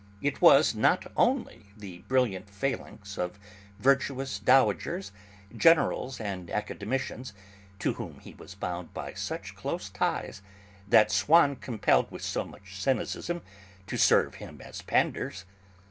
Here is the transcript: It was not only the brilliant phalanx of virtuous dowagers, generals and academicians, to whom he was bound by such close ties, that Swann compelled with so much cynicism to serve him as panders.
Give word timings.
It 0.19 0.41
was 0.41 0.73
not 0.73 1.11
only 1.15 1.67
the 1.77 1.99
brilliant 2.07 2.49
phalanx 2.49 3.19
of 3.19 3.37
virtuous 3.77 4.39
dowagers, 4.39 5.11
generals 5.55 6.19
and 6.19 6.49
academicians, 6.49 7.33
to 7.77 7.93
whom 7.93 8.19
he 8.19 8.33
was 8.33 8.55
bound 8.55 8.95
by 8.95 9.13
such 9.13 9.53
close 9.53 9.91
ties, 9.91 10.41
that 10.87 11.11
Swann 11.11 11.55
compelled 11.55 12.09
with 12.09 12.23
so 12.23 12.43
much 12.43 12.81
cynicism 12.81 13.43
to 13.85 13.95
serve 13.95 14.33
him 14.41 14.59
as 14.59 14.81
panders. 14.81 15.45